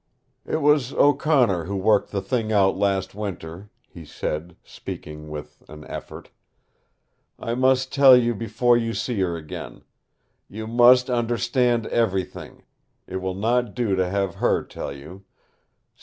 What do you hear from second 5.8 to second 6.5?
effort.